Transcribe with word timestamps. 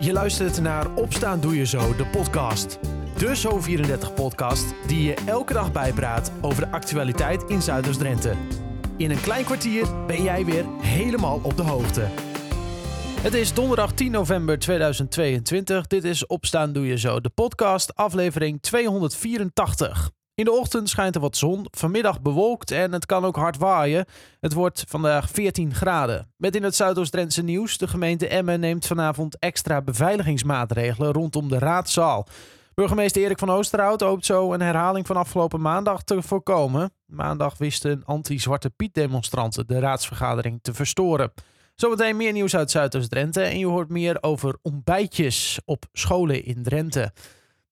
Je 0.00 0.12
luistert 0.12 0.60
naar 0.60 0.94
Opstaan 0.94 1.40
Doe 1.40 1.56
Je 1.56 1.66
Zo, 1.66 1.96
de 1.96 2.06
podcast. 2.06 2.78
De 3.16 3.36
Zo34-podcast 3.36 4.64
die 4.86 5.02
je 5.02 5.14
elke 5.26 5.52
dag 5.52 5.72
bijpraat 5.72 6.32
over 6.40 6.64
de 6.64 6.70
actualiteit 6.70 7.42
in 7.42 7.62
Zuiders-Drenthe. 7.62 8.34
In 8.96 9.10
een 9.10 9.20
klein 9.20 9.44
kwartier 9.44 10.06
ben 10.06 10.22
jij 10.22 10.44
weer 10.44 10.64
helemaal 10.80 11.40
op 11.42 11.56
de 11.56 11.62
hoogte. 11.62 12.06
Het 13.20 13.34
is 13.34 13.54
donderdag 13.54 13.92
10 13.92 14.10
november 14.10 14.58
2022. 14.58 15.86
Dit 15.86 16.04
is 16.04 16.26
Opstaan 16.26 16.72
Doe 16.72 16.86
Je 16.86 16.98
Zo, 16.98 17.20
de 17.20 17.30
podcast, 17.30 17.94
aflevering 17.94 18.62
284. 18.62 20.10
In 20.38 20.44
de 20.44 20.52
ochtend 20.52 20.88
schijnt 20.88 21.14
er 21.14 21.20
wat 21.20 21.36
zon, 21.36 21.66
vanmiddag 21.70 22.20
bewolkt 22.20 22.70
en 22.70 22.92
het 22.92 23.06
kan 23.06 23.24
ook 23.24 23.36
hard 23.36 23.56
waaien. 23.56 24.04
Het 24.40 24.52
wordt 24.52 24.84
vandaag 24.88 25.30
14 25.30 25.74
graden. 25.74 26.32
Met 26.36 26.56
in 26.56 26.62
het 26.62 26.74
Zuidoost-Drentse 26.74 27.42
nieuws, 27.42 27.78
de 27.78 27.88
gemeente 27.88 28.28
Emmen 28.28 28.60
neemt 28.60 28.86
vanavond 28.86 29.38
extra 29.38 29.82
beveiligingsmaatregelen 29.82 31.12
rondom 31.12 31.48
de 31.48 31.58
raadzaal. 31.58 32.26
Burgemeester 32.74 33.22
Erik 33.22 33.38
van 33.38 33.50
Oosterhout 33.50 34.00
hoopt 34.00 34.24
zo 34.26 34.52
een 34.52 34.60
herhaling 34.60 35.06
van 35.06 35.16
afgelopen 35.16 35.60
maandag 35.60 36.02
te 36.02 36.22
voorkomen. 36.22 36.90
Maandag 37.06 37.58
wisten 37.58 38.02
anti-Zwarte 38.04 38.70
Piet 38.70 38.94
demonstranten 38.94 39.66
de 39.66 39.78
raadsvergadering 39.78 40.58
te 40.62 40.74
verstoren. 40.74 41.32
Zometeen 41.74 42.16
meer 42.16 42.32
nieuws 42.32 42.56
uit 42.56 42.70
Zuidoost-Drenthe 42.70 43.42
en 43.42 43.58
je 43.58 43.66
hoort 43.66 43.88
meer 43.88 44.18
over 44.20 44.58
ontbijtjes 44.62 45.60
op 45.64 45.84
scholen 45.92 46.44
in 46.44 46.62
Drenthe. 46.62 47.12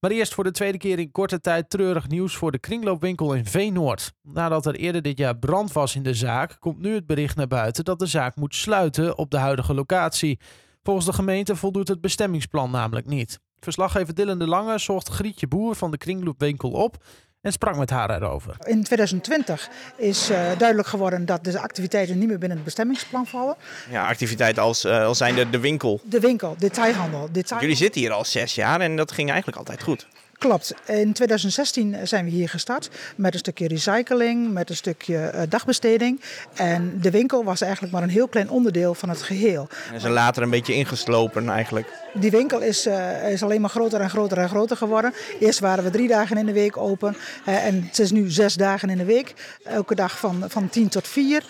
Maar 0.00 0.10
eerst 0.10 0.34
voor 0.34 0.44
de 0.44 0.50
tweede 0.50 0.78
keer 0.78 0.98
in 0.98 1.10
korte 1.10 1.40
tijd 1.40 1.70
treurig 1.70 2.08
nieuws 2.08 2.36
voor 2.36 2.52
de 2.52 2.58
kringloopwinkel 2.58 3.34
in 3.34 3.46
Veenoord. 3.46 4.12
Nadat 4.22 4.66
er 4.66 4.74
eerder 4.74 5.02
dit 5.02 5.18
jaar 5.18 5.36
brand 5.36 5.72
was 5.72 5.94
in 5.94 6.02
de 6.02 6.14
zaak, 6.14 6.56
komt 6.60 6.78
nu 6.78 6.94
het 6.94 7.06
bericht 7.06 7.36
naar 7.36 7.46
buiten 7.46 7.84
dat 7.84 7.98
de 7.98 8.06
zaak 8.06 8.36
moet 8.36 8.54
sluiten 8.54 9.18
op 9.18 9.30
de 9.30 9.38
huidige 9.38 9.74
locatie. 9.74 10.38
Volgens 10.82 11.06
de 11.06 11.12
gemeente 11.12 11.56
voldoet 11.56 11.88
het 11.88 12.00
bestemmingsplan 12.00 12.70
namelijk 12.70 13.06
niet. 13.06 13.40
Verslaggever 13.58 14.14
Dylan 14.14 14.38
de 14.38 14.46
Lange 14.46 14.78
zocht 14.78 15.08
Grietje 15.08 15.48
Boer 15.48 15.74
van 15.74 15.90
de 15.90 15.98
kringloopwinkel 15.98 16.70
op 16.70 17.04
en 17.46 17.52
sprak 17.52 17.76
met 17.76 17.90
haar 17.90 18.10
erover. 18.10 18.56
In 18.64 18.82
2020 18.82 19.68
is 19.96 20.30
uh, 20.30 20.36
duidelijk 20.58 20.88
geworden 20.88 21.26
dat 21.26 21.44
de 21.44 21.60
activiteiten 21.60 22.18
niet 22.18 22.28
meer 22.28 22.38
binnen 22.38 22.56
het 22.56 22.64
bestemmingsplan 22.64 23.26
vallen. 23.26 23.56
Ja, 23.90 24.06
activiteiten 24.06 24.62
als, 24.62 24.84
uh, 24.84 25.04
als 25.04 25.18
zijn 25.18 25.34
de, 25.34 25.50
de 25.50 25.60
winkel. 25.60 26.00
De 26.04 26.20
winkel, 26.20 26.54
detailhandel, 26.58 27.20
detailhandel. 27.20 27.60
Jullie 27.60 27.76
zitten 27.76 28.00
hier 28.00 28.12
al 28.12 28.24
zes 28.24 28.54
jaar 28.54 28.80
en 28.80 28.96
dat 28.96 29.12
ging 29.12 29.28
eigenlijk 29.28 29.58
altijd 29.58 29.82
goed. 29.82 30.06
Klopt. 30.38 30.74
In 30.86 31.12
2016 31.12 31.96
zijn 32.02 32.24
we 32.24 32.30
hier 32.30 32.48
gestart 32.48 32.90
met 33.16 33.32
een 33.32 33.38
stukje 33.38 33.68
recycling, 33.68 34.52
met 34.52 34.70
een 34.70 34.76
stukje 34.76 35.32
uh, 35.34 35.40
dagbesteding. 35.48 36.20
En 36.54 37.00
de 37.00 37.10
winkel 37.10 37.44
was 37.44 37.60
eigenlijk 37.60 37.92
maar 37.92 38.02
een 38.02 38.08
heel 38.08 38.28
klein 38.28 38.50
onderdeel 38.50 38.94
van 38.94 39.08
het 39.08 39.22
geheel. 39.22 39.68
En 39.88 39.94
is 39.94 40.04
er 40.04 40.10
later 40.10 40.42
een 40.42 40.50
beetje 40.50 40.74
ingeslopen 40.74 41.48
eigenlijk. 41.48 41.88
Die 42.14 42.30
winkel 42.30 42.60
is, 42.60 42.86
uh, 42.86 43.32
is 43.32 43.42
alleen 43.42 43.60
maar 43.60 43.70
groter 43.70 44.00
en 44.00 44.10
groter 44.10 44.38
en 44.38 44.48
groter 44.48 44.76
geworden. 44.76 45.14
Eerst 45.40 45.58
waren 45.58 45.84
we 45.84 45.90
drie 45.90 46.08
dagen 46.08 46.36
in 46.36 46.46
de 46.46 46.52
week 46.52 46.76
open 46.76 47.16
uh, 47.48 47.66
en 47.66 47.82
het 47.82 47.98
is 47.98 48.10
nu 48.10 48.30
zes 48.30 48.54
dagen 48.54 48.90
in 48.90 48.98
de 48.98 49.04
week. 49.04 49.34
Elke 49.64 49.94
dag 49.94 50.18
van, 50.18 50.44
van 50.48 50.68
tien 50.68 50.88
tot 50.88 51.08
vier. 51.08 51.44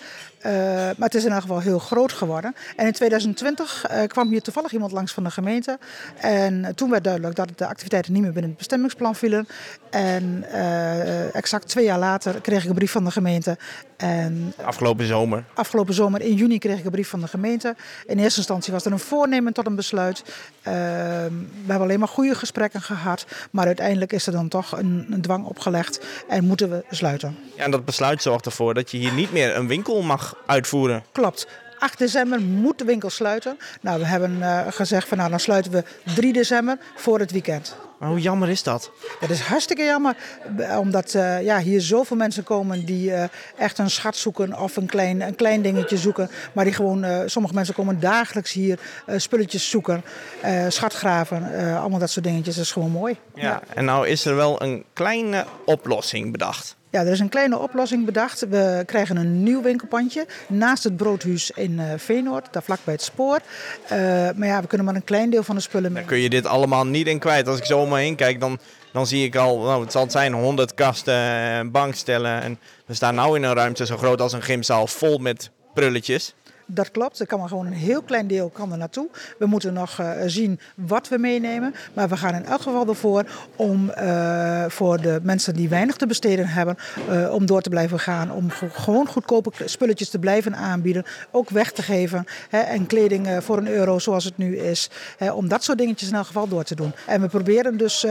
Uh, 0.45 0.53
maar 0.53 0.95
het 0.97 1.15
is 1.15 1.25
in 1.25 1.31
elk 1.31 1.41
geval 1.41 1.59
heel 1.59 1.79
groot 1.79 2.11
geworden. 2.11 2.55
En 2.75 2.85
in 2.85 2.91
2020 2.91 3.85
uh, 3.91 4.03
kwam 4.03 4.29
hier 4.29 4.41
toevallig 4.41 4.71
iemand 4.71 4.91
langs 4.91 5.13
van 5.13 5.23
de 5.23 5.31
gemeente. 5.31 5.79
En 6.17 6.75
toen 6.75 6.89
werd 6.89 7.03
duidelijk 7.03 7.35
dat 7.35 7.49
de 7.55 7.67
activiteiten 7.67 8.13
niet 8.13 8.21
meer 8.21 8.31
binnen 8.31 8.49
het 8.49 8.57
bestemmingsplan 8.57 9.15
vielen. 9.15 9.47
En 9.89 10.45
uh, 10.53 11.35
exact 11.35 11.67
twee 11.67 11.85
jaar 11.85 11.99
later 11.99 12.41
kreeg 12.41 12.63
ik 12.63 12.69
een 12.69 12.75
brief 12.75 12.91
van 12.91 13.03
de 13.03 13.11
gemeente. 13.11 13.57
En 13.97 14.53
afgelopen 14.63 15.05
zomer? 15.05 15.43
Afgelopen 15.53 15.93
zomer, 15.93 16.21
in 16.21 16.33
juni, 16.33 16.57
kreeg 16.57 16.79
ik 16.79 16.85
een 16.85 16.91
brief 16.91 17.09
van 17.09 17.21
de 17.21 17.27
gemeente. 17.27 17.75
In 18.05 18.19
eerste 18.19 18.37
instantie 18.37 18.73
was 18.73 18.85
er 18.85 18.91
een 18.91 18.99
voornemen 18.99 19.53
tot 19.53 19.65
een 19.65 19.75
besluit. 19.75 20.23
we 20.63 20.71
hebben 21.65 21.81
alleen 21.81 21.99
maar 21.99 22.07
goede 22.07 22.35
gesprekken 22.35 22.81
gehad. 22.81 23.25
Maar 23.51 23.65
uiteindelijk 23.65 24.13
is 24.13 24.25
er 24.25 24.31
dan 24.31 24.47
toch 24.47 24.77
een, 24.77 25.07
een 25.09 25.21
dwang 25.21 25.45
opgelegd 25.45 26.05
en 26.27 26.43
moeten 26.43 26.69
we 26.69 26.83
sluiten. 26.89 27.37
Ja, 27.55 27.63
en 27.63 27.71
dat 27.71 27.85
besluit 27.85 28.21
zorgt 28.21 28.45
ervoor 28.45 28.73
dat 28.73 28.91
je 28.91 28.97
hier 28.97 29.13
niet 29.13 29.31
meer 29.31 29.55
een 29.55 29.67
winkel 29.67 30.01
mag 30.01 30.26
uitvoeren. 30.45 31.03
Klopt. 31.11 31.47
8 31.79 31.97
december 31.97 32.41
moet 32.41 32.77
de 32.77 32.85
winkel 32.85 33.09
sluiten. 33.09 33.57
Nou, 33.81 33.99
we 33.99 34.05
hebben 34.05 34.37
uh, 34.37 34.61
gezegd 34.69 35.07
van 35.07 35.17
nou 35.17 35.29
dan 35.29 35.39
sluiten 35.39 35.71
we 35.71 35.83
3 36.15 36.33
december 36.33 36.77
voor 36.95 37.19
het 37.19 37.31
weekend. 37.31 37.75
Maar 37.99 38.09
hoe 38.09 38.19
jammer 38.19 38.49
is 38.49 38.63
dat? 38.63 38.91
Het 39.19 39.29
is 39.29 39.39
hartstikke 39.39 39.83
jammer, 39.83 40.15
omdat 40.79 41.13
uh, 41.13 41.43
ja, 41.43 41.59
hier 41.59 41.81
zoveel 41.81 42.17
mensen 42.17 42.43
komen 42.43 42.85
die 42.85 43.09
uh, 43.09 43.23
echt 43.57 43.77
een 43.77 43.89
schat 43.89 44.15
zoeken 44.15 44.59
of 44.59 44.75
een 44.75 44.85
klein, 44.85 45.21
een 45.21 45.35
klein 45.35 45.61
dingetje 45.61 45.97
zoeken. 45.97 46.29
Maar 46.53 46.63
die 46.63 46.73
gewoon, 46.73 47.05
uh, 47.05 47.21
sommige 47.25 47.53
mensen 47.53 47.73
komen 47.73 47.99
dagelijks 47.99 48.53
hier 48.53 48.79
spulletjes 49.15 49.69
zoeken, 49.69 50.03
schatgraven, 50.67 51.75
allemaal 51.79 51.99
dat 51.99 52.09
soort 52.09 52.25
dingetjes. 52.25 52.55
Dat 52.55 52.63
is 52.63 52.71
gewoon 52.71 52.91
mooi. 52.91 53.17
Ja, 53.35 53.43
ja. 53.43 53.61
En 53.73 53.85
nou 53.85 54.07
is 54.07 54.25
er 54.25 54.35
wel 54.35 54.61
een 54.61 54.83
kleine 54.93 55.45
oplossing 55.65 56.31
bedacht. 56.31 56.75
Ja, 56.89 57.01
er 57.01 57.11
is 57.11 57.19
een 57.19 57.29
kleine 57.29 57.57
oplossing 57.57 58.05
bedacht. 58.05 58.47
We 58.49 58.83
krijgen 58.85 59.17
een 59.17 59.43
nieuw 59.43 59.61
winkelpandje 59.61 60.25
naast 60.47 60.83
het 60.83 60.97
broodhuis 60.97 61.51
in 61.51 61.71
uh, 61.71 61.83
Veenoord, 61.97 62.47
daar 62.53 62.63
vlak 62.63 62.79
bij 62.83 62.93
het 62.93 63.03
spoor. 63.03 63.39
Uh, 63.83 63.89
maar 64.35 64.47
ja, 64.47 64.61
we 64.61 64.67
kunnen 64.67 64.85
maar 64.85 64.95
een 64.95 65.03
klein 65.03 65.29
deel 65.29 65.43
van 65.43 65.55
de 65.55 65.61
spullen 65.61 65.91
mee. 65.91 66.01
Dan 66.01 66.11
kun 66.11 66.21
je 66.21 66.29
dit 66.29 66.45
allemaal 66.45 66.85
niet 66.85 67.07
in 67.07 67.19
kwijt. 67.19 67.47
Als 67.47 67.57
ik 67.57 67.65
zo 67.65 67.79
om 67.79 67.89
me 67.89 67.97
heen 67.97 68.15
kijk, 68.15 68.39
dan, 68.39 68.59
dan 68.93 69.07
zie 69.07 69.25
ik 69.25 69.35
al, 69.35 69.59
nou, 69.59 69.81
het 69.81 69.91
zal 69.91 70.01
het 70.01 70.11
zijn, 70.11 70.33
100 70.33 70.73
kasten, 70.73 71.71
bankstellen. 71.71 72.41
En 72.41 72.59
we 72.85 72.93
staan 72.93 73.15
nu 73.15 73.35
in 73.35 73.43
een 73.43 73.53
ruimte 73.53 73.85
zo 73.85 73.97
groot 73.97 74.21
als 74.21 74.33
een 74.33 74.43
gymzaal 74.43 74.87
vol 74.87 75.17
met 75.17 75.51
prulletjes. 75.73 76.33
Dat 76.69 76.91
klopt, 76.91 77.19
er 77.19 77.27
kan 77.27 77.39
maar 77.39 77.47
gewoon 77.47 77.65
een 77.65 77.73
heel 77.73 78.01
klein 78.01 78.27
deel 78.27 78.49
kan 78.49 78.71
er 78.71 78.77
naartoe. 78.77 79.09
We 79.39 79.45
moeten 79.45 79.73
nog 79.73 79.99
uh, 79.99 80.11
zien 80.25 80.59
wat 80.75 81.07
we 81.07 81.17
meenemen. 81.17 81.75
Maar 81.93 82.09
we 82.09 82.17
gaan 82.17 82.35
in 82.35 82.45
elk 82.45 82.61
geval 82.61 82.87
ervoor 82.87 83.25
om 83.55 83.91
uh, 83.97 84.65
voor 84.67 85.01
de 85.01 85.19
mensen 85.23 85.53
die 85.53 85.69
weinig 85.69 85.95
te 85.95 86.07
besteden 86.07 86.47
hebben, 86.47 86.77
uh, 87.09 87.33
om 87.33 87.45
door 87.45 87.61
te 87.61 87.69
blijven 87.69 87.99
gaan. 87.99 88.31
Om 88.31 88.49
gewoon 88.49 89.07
goedkope 89.07 89.51
spulletjes 89.65 90.09
te 90.09 90.19
blijven 90.19 90.55
aanbieden. 90.55 91.05
Ook 91.31 91.49
weg 91.49 91.71
te 91.71 91.81
geven. 91.81 92.25
Hè, 92.49 92.59
en 92.59 92.87
kleding 92.87 93.43
voor 93.43 93.57
een 93.57 93.67
euro 93.67 93.99
zoals 93.99 94.23
het 94.23 94.37
nu 94.37 94.57
is. 94.57 94.89
Hè, 95.17 95.31
om 95.31 95.47
dat 95.47 95.63
soort 95.63 95.77
dingetjes 95.77 96.09
in 96.09 96.15
elk 96.15 96.25
geval 96.25 96.47
door 96.47 96.63
te 96.63 96.75
doen. 96.75 96.93
En 97.05 97.21
we 97.21 97.27
proberen 97.27 97.77
dus 97.77 98.05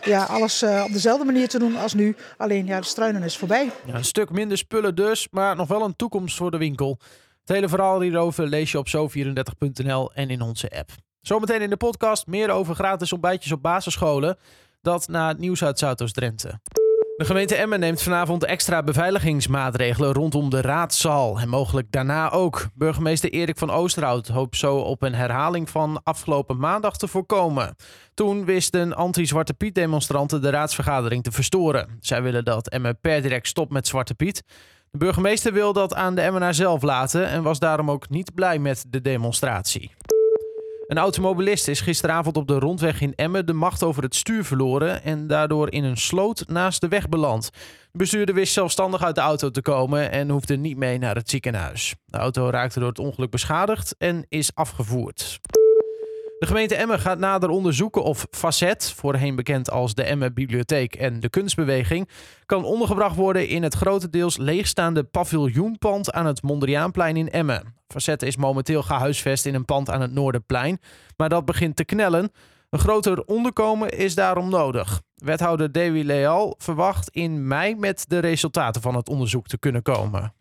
ja, 0.00 0.24
alles 0.24 0.62
op 0.62 0.92
dezelfde 0.92 1.24
manier 1.24 1.48
te 1.48 1.58
doen 1.58 1.76
als 1.76 1.94
nu. 1.94 2.16
Alleen 2.36 2.66
ja, 2.66 2.80
de 2.80 2.86
struinen 2.86 3.22
is 3.22 3.36
voorbij. 3.36 3.70
Ja, 3.84 3.94
een 3.94 4.04
stuk 4.04 4.30
minder 4.30 4.58
spullen 4.58 4.94
dus, 4.94 5.28
maar 5.30 5.56
nog 5.56 5.68
wel 5.68 5.82
een 5.82 5.96
toekomst 5.96 6.36
voor 6.36 6.50
de 6.50 6.58
winkel. 6.58 6.98
Het 7.46 7.54
hele 7.54 7.68
verhaal 7.68 8.00
hierover 8.00 8.46
lees 8.46 8.72
je 8.72 8.78
op 8.78 8.88
zo34.nl 8.88 10.12
en 10.12 10.30
in 10.30 10.40
onze 10.40 10.70
app. 10.78 10.90
Zometeen 11.20 11.62
in 11.62 11.70
de 11.70 11.76
podcast 11.76 12.26
meer 12.26 12.50
over 12.50 12.74
gratis 12.74 13.12
ontbijtjes 13.12 13.52
op 13.52 13.62
basisscholen. 13.62 14.36
Dat 14.82 15.08
na 15.08 15.28
het 15.28 15.38
nieuws 15.38 15.64
uit 15.64 15.78
Zuidoost-Drenthe. 15.78 16.60
De 17.16 17.24
gemeente 17.24 17.54
Emmen 17.54 17.80
neemt 17.80 18.02
vanavond 18.02 18.44
extra 18.44 18.82
beveiligingsmaatregelen 18.82 20.12
rondom 20.12 20.50
de 20.50 20.60
raadzaal. 20.60 21.40
En 21.40 21.48
mogelijk 21.48 21.92
daarna 21.92 22.30
ook. 22.30 22.66
Burgemeester 22.74 23.30
Erik 23.30 23.58
van 23.58 23.70
Oosterhout 23.70 24.28
hoopt 24.28 24.56
zo 24.56 24.76
op 24.76 25.02
een 25.02 25.14
herhaling 25.14 25.70
van 25.70 26.00
afgelopen 26.02 26.58
maandag 26.58 26.96
te 26.96 27.08
voorkomen. 27.08 27.76
Toen 28.14 28.44
wisten 28.44 28.94
anti-Zwarte 28.94 29.54
Piet 29.54 29.74
demonstranten 29.74 30.42
de 30.42 30.50
raadsvergadering 30.50 31.22
te 31.22 31.32
verstoren. 31.32 31.98
Zij 32.00 32.22
willen 32.22 32.44
dat 32.44 32.68
Emmen 32.68 33.00
per 33.00 33.22
direct 33.22 33.48
stopt 33.48 33.72
met 33.72 33.86
Zwarte 33.86 34.14
Piet. 34.14 34.42
De 34.96 35.04
burgemeester 35.04 35.52
wil 35.52 35.72
dat 35.72 35.94
aan 35.94 36.14
de 36.14 36.20
Emmenaar 36.20 36.54
zelf 36.54 36.82
laten 36.82 37.28
en 37.28 37.42
was 37.42 37.58
daarom 37.58 37.90
ook 37.90 38.08
niet 38.08 38.34
blij 38.34 38.58
met 38.58 38.84
de 38.88 39.00
demonstratie. 39.00 39.94
Een 40.86 40.98
automobilist 40.98 41.68
is 41.68 41.80
gisteravond 41.80 42.36
op 42.36 42.48
de 42.48 42.58
rondweg 42.58 43.00
in 43.00 43.14
Emmen 43.14 43.46
de 43.46 43.52
macht 43.52 43.82
over 43.82 44.02
het 44.02 44.14
stuur 44.14 44.44
verloren 44.44 45.02
en 45.02 45.26
daardoor 45.26 45.72
in 45.72 45.84
een 45.84 45.96
sloot 45.96 46.44
naast 46.48 46.80
de 46.80 46.88
weg 46.88 47.08
beland. 47.08 47.50
De 47.92 47.98
bestuurder 47.98 48.34
wist 48.34 48.52
zelfstandig 48.52 49.02
uit 49.02 49.14
de 49.14 49.20
auto 49.20 49.50
te 49.50 49.62
komen 49.62 50.10
en 50.10 50.30
hoefde 50.30 50.56
niet 50.56 50.76
mee 50.76 50.98
naar 50.98 51.14
het 51.14 51.30
ziekenhuis. 51.30 51.94
De 52.06 52.18
auto 52.18 52.50
raakte 52.50 52.78
door 52.78 52.88
het 52.88 52.98
ongeluk 52.98 53.30
beschadigd 53.30 53.94
en 53.98 54.26
is 54.28 54.54
afgevoerd. 54.54 55.40
De 56.38 56.46
gemeente 56.46 56.74
Emmen 56.74 56.98
gaat 56.98 57.18
nader 57.18 57.48
onderzoeken 57.48 58.02
of 58.02 58.26
Facet, 58.30 58.92
voorheen 58.96 59.36
bekend 59.36 59.70
als 59.70 59.94
de 59.94 60.02
Emmen 60.02 60.34
Bibliotheek 60.34 60.94
en 60.94 61.20
de 61.20 61.30
Kunstbeweging, 61.30 62.08
kan 62.46 62.64
ondergebracht 62.64 63.16
worden 63.16 63.48
in 63.48 63.62
het 63.62 63.74
grotendeels 63.74 64.36
leegstaande 64.36 65.04
paviljoenpand 65.04 66.12
aan 66.12 66.26
het 66.26 66.42
Mondriaanplein 66.42 67.16
in 67.16 67.30
Emmen. 67.30 67.74
Facet 67.88 68.22
is 68.22 68.36
momenteel 68.36 68.82
gehuisvest 68.82 69.46
in 69.46 69.54
een 69.54 69.64
pand 69.64 69.90
aan 69.90 70.00
het 70.00 70.12
Noorderplein, 70.12 70.80
maar 71.16 71.28
dat 71.28 71.44
begint 71.44 71.76
te 71.76 71.84
knellen. 71.84 72.32
Een 72.70 72.78
groter 72.78 73.24
onderkomen 73.24 73.88
is 73.88 74.14
daarom 74.14 74.48
nodig. 74.48 75.02
Wethouder 75.14 75.72
Dewi 75.72 76.04
Leal 76.04 76.54
verwacht 76.58 77.10
in 77.10 77.46
mei 77.46 77.74
met 77.74 78.04
de 78.08 78.18
resultaten 78.18 78.82
van 78.82 78.96
het 78.96 79.08
onderzoek 79.08 79.46
te 79.46 79.58
kunnen 79.58 79.82
komen. 79.82 80.32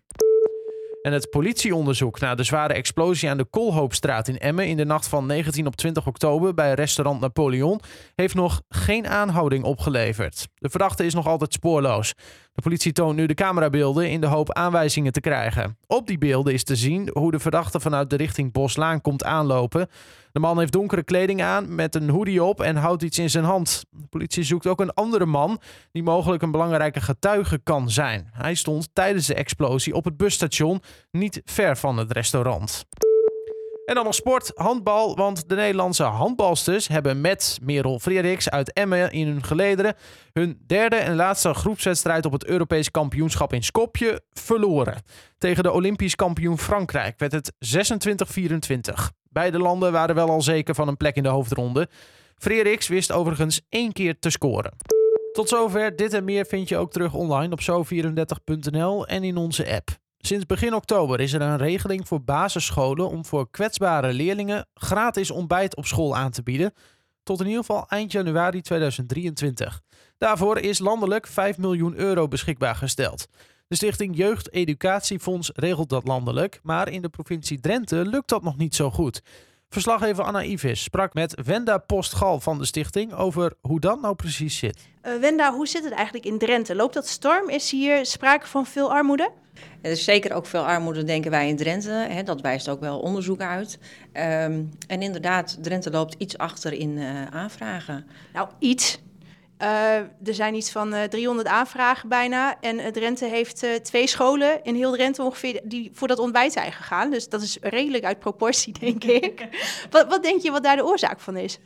En 1.05 1.13
het 1.13 1.29
politieonderzoek 1.29 2.19
naar 2.19 2.35
de 2.35 2.43
zware 2.43 2.73
explosie 2.73 3.29
aan 3.29 3.37
de 3.37 3.45
Koolhoopstraat 3.45 4.27
in 4.27 4.37
Emmen 4.37 4.67
in 4.67 4.77
de 4.77 4.85
nacht 4.85 5.07
van 5.07 5.25
19 5.25 5.67
op 5.67 5.75
20 5.75 6.07
oktober 6.07 6.53
bij 6.53 6.73
restaurant 6.73 7.19
Napoleon 7.19 7.79
heeft 8.15 8.35
nog 8.35 8.61
geen 8.69 9.07
aanhouding 9.07 9.63
opgeleverd. 9.63 10.47
De 10.55 10.69
verdachte 10.69 11.05
is 11.05 11.13
nog 11.13 11.27
altijd 11.27 11.53
spoorloos. 11.53 12.13
De 12.55 12.61
politie 12.61 12.91
toont 12.91 13.15
nu 13.15 13.25
de 13.25 13.33
camerabeelden 13.33 14.09
in 14.09 14.21
de 14.21 14.27
hoop 14.27 14.53
aanwijzingen 14.53 15.11
te 15.11 15.19
krijgen. 15.19 15.77
Op 15.87 16.07
die 16.07 16.17
beelden 16.17 16.53
is 16.53 16.63
te 16.63 16.75
zien 16.75 17.09
hoe 17.13 17.31
de 17.31 17.39
verdachte 17.39 17.79
vanuit 17.79 18.09
de 18.09 18.15
richting 18.15 18.51
Boslaan 18.51 19.01
komt 19.01 19.23
aanlopen. 19.23 19.87
De 20.31 20.39
man 20.39 20.59
heeft 20.59 20.71
donkere 20.71 21.03
kleding 21.03 21.43
aan 21.43 21.75
met 21.75 21.95
een 21.95 22.09
hoodie 22.09 22.43
op 22.43 22.61
en 22.61 22.75
houdt 22.75 23.03
iets 23.03 23.19
in 23.19 23.29
zijn 23.29 23.43
hand. 23.43 23.85
De 23.89 24.07
politie 24.09 24.43
zoekt 24.43 24.67
ook 24.67 24.79
een 24.79 24.93
andere 24.93 25.25
man 25.25 25.59
die 25.91 26.03
mogelijk 26.03 26.43
een 26.43 26.51
belangrijke 26.51 27.01
getuige 27.01 27.59
kan 27.63 27.89
zijn. 27.89 28.29
Hij 28.31 28.55
stond 28.55 28.89
tijdens 28.93 29.27
de 29.27 29.35
explosie 29.35 29.95
op 29.95 30.05
het 30.05 30.17
busstation, 30.17 30.81
niet 31.11 31.41
ver 31.45 31.77
van 31.77 31.97
het 31.97 32.11
restaurant. 32.11 32.85
En 33.85 33.95
dan 33.95 34.03
nog 34.03 34.15
sport, 34.15 34.51
handbal, 34.55 35.15
want 35.15 35.49
de 35.49 35.55
Nederlandse 35.55 36.03
handbalsters 36.03 36.87
hebben 36.87 37.21
met 37.21 37.59
Merel 37.61 37.99
Frederiks 37.99 38.49
uit 38.49 38.73
Emmen 38.73 39.11
in 39.11 39.27
hun 39.27 39.43
gelederen 39.43 39.95
hun 40.33 40.59
derde 40.67 40.95
en 40.95 41.15
laatste 41.15 41.53
groepswedstrijd 41.53 42.25
op 42.25 42.31
het 42.31 42.45
Europees 42.45 42.91
kampioenschap 42.91 43.53
in 43.53 43.63
Skopje 43.63 44.21
verloren. 44.33 45.01
Tegen 45.37 45.63
de 45.63 45.71
Olympisch 45.71 46.15
kampioen 46.15 46.57
Frankrijk 46.57 47.19
werd 47.19 47.31
het 47.31 47.51
26-24. 48.91 48.93
Beide 49.29 49.59
landen 49.59 49.91
waren 49.91 50.15
wel 50.15 50.29
al 50.29 50.41
zeker 50.41 50.75
van 50.75 50.87
een 50.87 50.97
plek 50.97 51.15
in 51.15 51.23
de 51.23 51.29
hoofdronde. 51.29 51.89
Frederiks 52.37 52.87
wist 52.87 53.11
overigens 53.11 53.61
één 53.69 53.91
keer 53.91 54.19
te 54.19 54.29
scoren. 54.29 54.73
Tot 55.31 55.49
zover. 55.49 55.95
Dit 55.95 56.13
en 56.13 56.23
meer 56.23 56.45
vind 56.45 56.69
je 56.69 56.77
ook 56.77 56.91
terug 56.91 57.13
online 57.13 57.53
op 57.53 57.61
zo34.nl 57.61 59.07
en 59.07 59.23
in 59.23 59.37
onze 59.37 59.73
app. 59.75 60.04
Sinds 60.25 60.45
begin 60.45 60.73
oktober 60.73 61.19
is 61.19 61.33
er 61.33 61.41
een 61.41 61.57
regeling 61.57 62.07
voor 62.07 62.23
basisscholen 62.23 63.09
om 63.09 63.25
voor 63.25 63.49
kwetsbare 63.49 64.13
leerlingen 64.13 64.67
gratis 64.73 65.31
ontbijt 65.31 65.75
op 65.75 65.85
school 65.85 66.15
aan 66.15 66.31
te 66.31 66.43
bieden. 66.43 66.73
Tot 67.23 67.39
in 67.39 67.45
ieder 67.45 67.59
geval 67.59 67.85
eind 67.87 68.11
januari 68.11 68.61
2023. 68.61 69.81
Daarvoor 70.17 70.59
is 70.59 70.79
landelijk 70.79 71.27
5 71.27 71.57
miljoen 71.57 71.95
euro 71.95 72.27
beschikbaar 72.27 72.75
gesteld. 72.75 73.27
De 73.67 73.75
stichting 73.75 74.17
Jeugd 74.17 74.51
Educatiefonds 74.51 75.51
regelt 75.53 75.89
dat 75.89 76.07
landelijk, 76.07 76.59
maar 76.63 76.89
in 76.89 77.01
de 77.01 77.09
provincie 77.09 77.59
Drenthe 77.59 78.05
lukt 78.05 78.29
dat 78.29 78.43
nog 78.43 78.57
niet 78.57 78.75
zo 78.75 78.91
goed. 78.91 79.21
Verslaggever 79.69 80.23
Anna 80.23 80.43
Ivis 80.43 80.83
sprak 80.83 81.13
met 81.13 81.41
Wenda 81.45 81.77
Postgal 81.77 82.39
van 82.39 82.57
de 82.57 82.65
stichting 82.65 83.13
over 83.13 83.53
hoe 83.61 83.79
dat 83.79 84.01
nou 84.01 84.15
precies 84.15 84.57
zit. 84.57 84.87
Uh, 85.03 85.15
Wenda, 85.19 85.53
hoe 85.53 85.67
zit 85.67 85.83
het 85.83 85.93
eigenlijk 85.93 86.25
in 86.25 86.37
Drenthe? 86.37 86.75
Loopt 86.75 86.93
dat 86.93 87.07
storm? 87.07 87.49
Is 87.49 87.71
hier 87.71 88.05
sprake 88.05 88.47
van 88.47 88.65
veel 88.65 88.91
armoede? 88.91 89.31
Er 89.81 89.91
is 89.91 90.03
zeker 90.03 90.33
ook 90.33 90.45
veel 90.45 90.65
armoede, 90.65 91.03
denken 91.03 91.31
wij 91.31 91.47
in 91.47 91.55
Drenthe. 91.55 91.91
Hè, 91.91 92.23
dat 92.23 92.41
wijst 92.41 92.69
ook 92.69 92.79
wel 92.79 92.99
onderzoek 92.99 93.41
uit. 93.41 93.79
Um, 94.13 94.69
en 94.87 95.01
inderdaad, 95.01 95.57
Drenthe 95.61 95.91
loopt 95.91 96.15
iets 96.17 96.37
achter 96.37 96.73
in 96.73 96.97
uh, 96.97 97.25
aanvragen. 97.25 98.05
Nou, 98.33 98.49
iets. 98.59 98.99
Uh, 99.61 99.97
er 99.97 100.33
zijn 100.33 100.55
iets 100.55 100.71
van 100.71 100.93
uh, 100.93 101.03
300 101.03 101.47
aanvragen 101.47 102.09
bijna. 102.09 102.61
En 102.61 102.79
uh, 102.79 102.87
Drenthe 102.87 103.25
heeft 103.25 103.65
twee 103.81 104.07
scholen 104.07 104.63
in 104.63 104.75
heel 104.75 104.91
Drenthe 104.91 105.23
ongeveer 105.23 105.61
die 105.63 105.89
voor 105.93 106.07
dat 106.07 106.19
ontbijt 106.19 106.53
zijn 106.53 106.71
gegaan. 106.71 107.09
Dus 107.09 107.29
dat 107.29 107.41
is 107.41 107.57
redelijk 107.61 108.03
uit 108.03 108.19
proportie, 108.19 108.79
denk 108.79 109.03
ik. 109.03 109.47
wat, 109.89 110.07
wat 110.07 110.23
denk 110.23 110.41
je 110.41 110.51
wat 110.51 110.63
daar 110.63 110.75
de 110.75 110.85
oorzaak 110.85 111.19
van 111.19 111.37
is? 111.37 111.59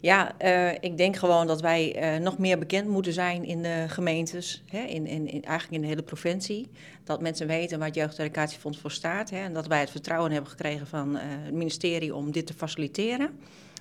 Ja, 0.00 0.38
ik 0.80 0.96
denk 0.96 1.16
gewoon 1.16 1.46
dat 1.46 1.60
wij 1.60 2.18
nog 2.22 2.38
meer 2.38 2.58
bekend 2.58 2.88
moeten 2.88 3.12
zijn 3.12 3.44
in 3.44 3.62
de 3.62 3.84
gemeentes, 3.88 4.62
hè, 4.66 4.80
in, 4.80 5.06
in, 5.06 5.28
eigenlijk 5.28 5.70
in 5.70 5.80
de 5.80 5.86
hele 5.86 6.02
provincie. 6.02 6.70
Dat 7.04 7.20
mensen 7.20 7.46
weten 7.46 7.78
waar 7.78 7.86
het 7.86 7.96
Jeugdeducatiefonds 7.96 8.78
voor 8.78 8.90
staat. 8.90 9.30
Hè, 9.30 9.38
en 9.38 9.52
dat 9.52 9.66
wij 9.66 9.80
het 9.80 9.90
vertrouwen 9.90 10.32
hebben 10.32 10.50
gekregen 10.50 10.86
van 10.86 11.16
het 11.16 11.52
ministerie 11.52 12.14
om 12.14 12.32
dit 12.32 12.46
te 12.46 12.54
faciliteren. 12.54 13.30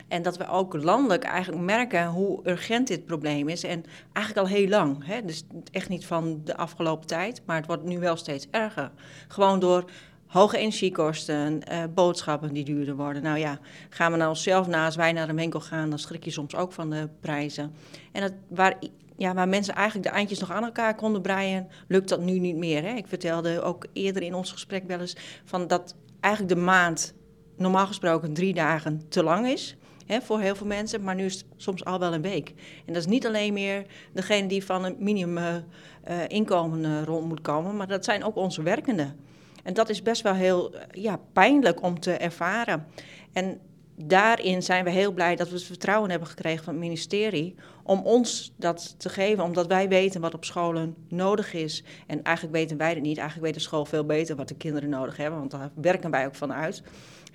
En 0.07 0.22
dat 0.22 0.38
we 0.38 0.48
ook 0.48 0.74
landelijk 0.74 1.24
eigenlijk 1.24 1.63
merken 1.63 2.07
hoe 2.07 2.40
urgent 2.44 2.88
dit 2.88 3.06
probleem 3.06 3.50
is. 3.50 3.63
En 3.63 3.84
eigenlijk 4.13 4.48
al 4.48 4.54
heel 4.54 4.68
lang. 4.68 5.06
Hè? 5.06 5.25
Dus 5.25 5.44
echt 5.72 5.90
niet 5.90 6.06
van 6.06 6.42
de 6.44 6.57
afgelopen 6.57 7.07
tijd, 7.07 7.42
maar 7.46 7.56
het 7.56 7.66
wordt 7.66 7.84
nu 7.84 8.00
wel 8.00 8.16
steeds 8.16 8.48
erger. 8.52 8.92
Gewoon 9.28 9.60
door 9.60 9.90
hoge 10.25 10.57
energiekosten, 10.57 11.62
uh, 11.72 11.84
boodschappen 11.94 12.54
die 12.54 12.66
duurder 12.66 12.96
worden. 12.96 13.24
Nou 13.24 13.38
ja, 13.38 13.60
gaan 13.90 14.12
we 14.12 14.18
naar 14.18 14.30
onszelf 14.30 14.68
na, 14.68 14.86
als 14.86 14.96
wij 14.96 15.12
naar 15.12 15.30
een 15.30 15.36
winkel 15.36 15.60
gaan, 15.60 15.90
dan 15.90 16.00
schrik 16.00 16.24
je 16.24 16.31
soms 16.31 16.56
ook 16.56 16.72
van 16.72 16.90
de 16.90 17.10
prijzen. 17.19 17.74
En 18.12 18.22
dat, 18.22 18.34
waar, 18.48 18.75
ja, 19.18 19.34
waar 19.34 19.50
mensen 19.50 19.75
eigenlijk 19.75 20.08
de 20.08 20.13
eindjes 20.13 20.40
nog 20.40 20.51
aan 20.51 20.63
elkaar 20.63 20.96
konden 20.96 21.22
breien, 21.22 21.68
lukt 21.88 22.10
dat 22.10 22.22
nu 22.22 22.40
niet 22.40 22.56
meer. 22.56 22.84
Hè? 22.84 22.94
Ik 22.94 23.08
vertelde 23.08 23.62
ook 23.62 23.86
eerder 23.94 24.22
in 24.22 24.34
ons 24.34 24.51
gesprek 24.51 24.84
wel 24.88 25.00
eens 25.00 25.18
van 25.46 25.68
dat 25.68 25.96
eigenlijk 26.19 26.56
de 26.56 26.62
maand 26.62 27.13
normaal 27.58 27.88
gesproken 27.88 28.34
drie 28.34 28.54
dagen 28.54 29.01
te 29.10 29.24
lang 29.24 29.48
is. 29.48 29.78
Voor 30.07 30.40
heel 30.40 30.56
veel 30.56 30.68
mensen, 30.68 31.04
maar 31.04 31.16
nu 31.16 31.25
is 31.25 31.34
het 31.34 31.46
soms 31.56 31.86
al 31.86 32.00
wel 32.00 32.13
een 32.13 32.22
week. 32.22 32.54
En 32.86 32.94
dat 32.94 33.02
is 33.02 33.06
niet 33.06 33.25
alleen 33.25 33.54
meer 33.54 33.86
degene 34.13 34.48
die 34.48 34.66
van 34.66 34.84
een 34.84 34.96
minimum 35.00 35.38
uh, 35.38 36.16
inkomen 36.28 36.84
uh, 36.84 37.04
rond 37.04 37.28
moet 37.28 37.42
komen, 37.42 37.75
maar 37.75 37.88
dat 37.88 38.06
zijn 38.06 38.24
ook 38.24 38.36
onze 38.36 38.62
werkenden. 38.62 39.19
En 39.63 39.74
dat 39.74 39.90
is 39.90 40.02
best 40.02 40.22
wel 40.22 40.34
heel 40.34 40.75
ja, 40.92 41.19
pijnlijk 41.34 41.81
om 41.81 42.00
te 42.00 42.12
ervaren. 42.12 42.86
En 43.34 43.60
daarin 43.96 44.63
zijn 44.63 44.84
we 44.84 44.90
heel 44.90 45.12
blij 45.12 45.36
dat 45.36 45.50
we 45.50 45.56
het 45.56 45.63
vertrouwen 45.63 46.10
hebben 46.10 46.28
gekregen 46.28 46.63
van 46.63 46.74
het 46.74 46.84
ministerie 46.84 47.56
om 47.84 48.01
ons 48.04 48.54
dat 48.56 48.96
te 48.98 49.10
geven, 49.10 49.44
omdat 49.44 49.68
wij 49.68 49.88
weten 49.88 50.22
wat 50.22 50.34
op 50.34 50.46
scholen 50.46 50.96
nodig 51.08 51.54
is. 51.54 51.84
En 52.08 52.24
eigenlijk 52.24 52.56
weten 52.56 52.78
wij 52.78 52.90
het 52.90 53.01
niet, 53.01 53.18
eigenlijk 53.18 53.48
weet 53.48 53.56
de 53.56 53.69
school 53.69 53.86
veel 53.86 54.06
beter 54.06 54.36
wat 54.36 54.48
de 54.48 54.56
kinderen 54.56 54.90
nodig 54.90 55.18
hebben, 55.18 55.40
want 55.40 55.51
daar 55.51 55.72
werken 55.75 56.12
wij 56.12 56.25
ook 56.25 56.36
van 56.36 56.54
uit. 56.54 56.84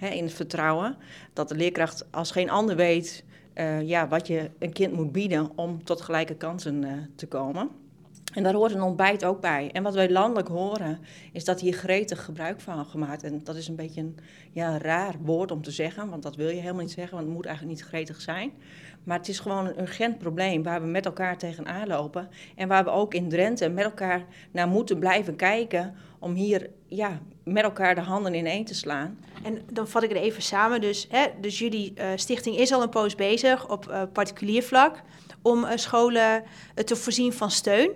Hè, 0.01 0.09
in 0.09 0.25
het 0.25 0.33
vertrouwen 0.33 0.97
dat 1.33 1.49
de 1.49 1.55
leerkracht 1.55 2.13
als 2.13 2.31
geen 2.31 2.51
ander 2.51 2.77
weet 2.77 3.25
uh, 3.55 3.89
ja, 3.89 4.09
wat 4.09 4.27
je 4.27 4.51
een 4.59 4.73
kind 4.73 4.93
moet 4.93 5.13
bieden 5.13 5.51
om 5.55 5.85
tot 5.85 6.01
gelijke 6.01 6.35
kansen 6.35 6.83
uh, 6.83 6.93
te 7.15 7.27
komen. 7.27 7.71
En 8.35 8.43
daar 8.43 8.55
hoort 8.55 8.75
een 8.75 8.83
ontbijt 8.83 9.25
ook 9.25 9.41
bij. 9.41 9.71
En 9.73 9.83
wat 9.83 9.95
wij 9.95 10.11
landelijk 10.11 10.49
horen, 10.49 10.99
is 11.33 11.45
dat 11.45 11.61
hier 11.61 11.73
gretig 11.73 12.25
gebruik 12.25 12.61
van 12.61 12.85
gemaakt. 12.85 13.23
En 13.23 13.41
dat 13.45 13.57
is 13.57 13.69
een 13.69 13.77
beetje 13.77 14.01
een 14.01 14.17
ja, 14.53 14.79
raar 14.79 15.15
woord 15.23 15.51
om 15.51 15.63
te 15.63 15.71
zeggen, 15.71 16.09
want 16.09 16.23
dat 16.23 16.37
wil 16.37 16.49
je 16.49 16.61
helemaal 16.61 16.83
niet 16.83 16.91
zeggen, 16.91 17.15
want 17.15 17.27
het 17.27 17.37
moet 17.37 17.47
eigenlijk 17.47 17.77
niet 17.79 17.89
gretig 17.89 18.21
zijn. 18.21 18.53
Maar 19.05 19.19
het 19.19 19.29
is 19.29 19.39
gewoon 19.39 19.67
een 19.67 19.81
urgent 19.81 20.19
probleem 20.19 20.63
waar 20.63 20.81
we 20.81 20.87
met 20.87 21.07
elkaar 21.07 21.39
tegenaan 21.39 21.87
lopen. 21.87 22.29
En 22.57 22.69
waar 22.69 22.85
we 22.85 22.91
ook 22.91 23.15
in 23.15 23.29
Drenthe 23.29 23.69
met 23.69 23.85
elkaar 23.85 24.25
naar 24.51 24.69
moeten 24.69 24.99
blijven 24.99 25.37
kijken 25.37 25.95
om 26.19 26.35
hier 26.35 26.71
ja, 26.87 27.21
met 27.45 27.63
elkaar 27.63 27.95
de 27.95 28.01
handen 28.01 28.35
in 28.35 28.47
één 28.47 28.65
te 28.65 28.75
slaan. 28.75 29.19
En 29.43 29.63
dan 29.73 29.89
vat 29.89 30.03
ik 30.03 30.09
het 30.09 30.19
even 30.19 30.43
samen. 30.43 30.81
Dus, 30.81 31.07
hè, 31.11 31.27
dus 31.41 31.59
jullie 31.59 31.93
uh, 31.97 32.05
stichting 32.15 32.57
is 32.57 32.73
al 32.73 32.83
een 32.83 32.89
poos 32.89 33.15
bezig 33.15 33.69
op 33.69 33.89
uh, 33.89 34.03
particulier 34.13 34.63
vlak 34.63 35.03
om 35.43 35.65
uh, 35.65 35.71
scholen 35.75 36.43
te 36.85 36.97
voorzien 36.97 37.33
van 37.33 37.51
steun. 37.51 37.91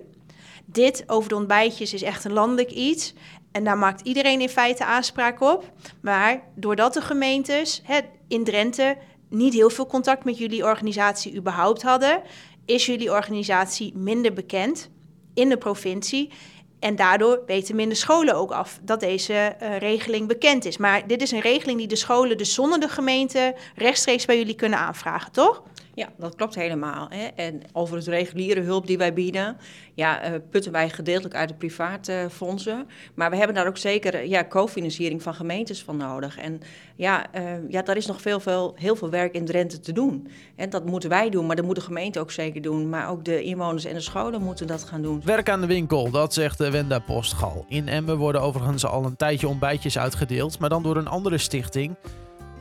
Dit 0.65 1.05
over 1.07 1.29
de 1.29 1.37
ontbijtjes 1.37 1.95
is 1.95 2.03
echt 2.03 2.25
een 2.25 2.33
landelijk 2.33 2.71
iets. 2.71 3.15
En 3.53 3.65
daar 3.65 3.79
maakt 3.79 4.01
iedereen 4.01 4.41
in 4.41 4.49
feite 4.49 4.85
aanspraak 4.85 5.41
op. 5.41 5.73
Maar 6.01 6.43
doordat 6.55 6.95
de 6.95 7.01
gemeentes 7.01 7.83
hè, 7.85 8.01
in 8.29 8.45
Drenthe 8.45 8.97
niet 9.35 9.53
heel 9.53 9.71
veel 9.71 9.87
contact 9.87 10.25
met 10.25 10.39
jullie 10.39 10.65
organisatie 10.65 11.35
überhaupt 11.35 11.83
hadden, 11.83 12.23
is 12.65 12.87
jullie 12.87 13.13
organisatie 13.13 13.97
minder 13.97 14.33
bekend 14.33 14.91
in 15.35 15.49
de 15.49 15.57
provincie. 15.57 16.31
En 16.79 16.97
daardoor 16.97 17.43
weten 17.47 17.77
minder 17.77 17.97
scholen 17.97 18.35
ook 18.35 18.51
af 18.51 18.79
dat 18.83 19.01
deze 19.01 19.57
uh, 19.63 19.79
regeling 19.79 20.29
bekend 20.29 20.65
is. 20.65 20.77
Maar 20.77 21.07
dit 21.07 21.23
is 21.23 21.31
een 21.31 21.41
regeling 21.41 21.79
die 21.79 21.87
de 21.89 21.97
scholen 21.97 22.39
dus 22.39 22.55
zonder 22.55 22.81
de 22.81 22.89
gemeente 22.89 23.55
rechtstreeks 23.75 24.25
bij 24.25 24.39
jullie 24.39 24.55
kunnen 24.55 24.79
aanvragen, 24.79 25.33
toch? 25.33 25.63
Ja, 25.95 26.09
dat 26.19 26.35
klopt 26.35 26.55
helemaal. 26.55 27.07
Hè. 27.11 27.27
En 27.27 27.63
over 27.73 27.97
het 27.97 28.07
reguliere 28.07 28.61
hulp 28.61 28.87
die 28.87 28.99
wij 28.99 29.13
bieden, 29.13 29.57
ja, 29.95 30.31
uh, 30.31 30.39
putten 30.51 30.73
wij 30.73 30.91
gedeeltelijk 30.91 31.35
uit 31.35 31.49
de 31.49 31.55
private 31.55 32.29
fondsen. 32.31 32.87
Maar 33.15 33.31
we 33.31 33.37
hebben 33.37 33.55
daar 33.55 33.67
ook 33.67 33.77
zeker 33.77 34.27
ja, 34.27 34.45
cofinanciering 34.45 35.23
van 35.23 35.35
gemeentes 35.35 35.83
van 35.83 35.97
nodig. 35.97 36.39
En 36.39 36.61
ja, 36.97 37.27
uh, 37.35 37.43
ja, 37.69 37.83
daar 37.83 37.97
is 37.97 38.07
nog 38.07 38.21
veel, 38.21 38.41
veel, 38.41 38.75
heel 38.77 38.97
veel 38.97 39.11
werk 39.11 39.35
in 39.35 39.45
Drenthe 39.45 39.81
te 39.81 39.93
doen. 39.93 40.29
En 40.57 40.71
dat 40.71 40.85
moeten 40.85 41.09
wij 41.09 41.31
doen, 41.31 41.47
maar 41.47 41.57
dat 41.57 41.65
moet 41.65 41.75
de 41.75 41.81
gemeente 41.81 42.21
ook 42.21 42.31
zeker 42.31 42.63
doen. 42.63 42.89
Maar 42.89 43.11
ook 43.11 43.25
de 43.25 43.43
inwoners 43.43 43.85
en 43.85 43.95
de 43.95 44.01
scholen 44.01 44.43
moeten 44.43 44.67
dat 44.67 44.85
gaan 44.85 45.03
doen. 45.03 45.23
Werk 45.25 45.49
aan 45.49 45.61
de 45.61 45.67
winkel, 45.67 46.11
dat 46.11 46.35
zegt 46.35 46.59
Wenda 46.59 46.99
Postgal. 46.99 47.65
In 47.69 47.89
Emmen 47.89 48.17
worden 48.17 48.41
overigens 48.41 48.87
al 48.87 49.05
een 49.05 49.17
tijdje 49.17 49.49
ontbijtjes 49.49 49.99
uitgedeeld, 49.99 50.59
maar 50.59 50.69
dan 50.69 50.83
door 50.83 50.97
een 50.97 51.09
andere 51.09 51.39
stichting. 51.39 51.97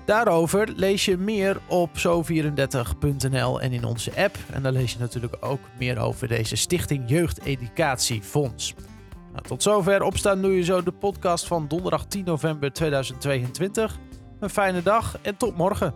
Daarover 0.05 0.69
lees 0.75 1.05
je 1.05 1.17
meer 1.17 1.62
op 1.67 1.89
zo34.nl 1.98 3.62
en 3.62 3.72
in 3.72 3.86
onze 3.86 4.12
app. 4.17 4.38
En 4.51 4.63
daar 4.63 4.72
lees 4.72 4.93
je 4.93 5.00
natuurlijk 5.00 5.36
ook 5.39 5.60
meer 5.79 6.00
over 6.00 6.27
deze 6.27 6.55
Stichting 6.55 7.03
Jeugd 7.10 7.41
Educatiefonds. 7.41 8.74
Nou, 9.31 9.45
tot 9.45 9.63
zover 9.63 10.03
opstaan 10.03 10.41
doe 10.41 10.55
je 10.55 10.63
zo 10.63 10.83
de 10.83 10.91
podcast 10.91 11.48
van 11.48 11.67
donderdag 11.67 12.05
10 12.05 12.25
november 12.25 12.74
2022. 12.74 14.00
Een 14.39 14.50
fijne 14.50 14.83
dag 14.83 15.17
en 15.22 15.38
tot 15.38 15.57
morgen. 15.57 15.93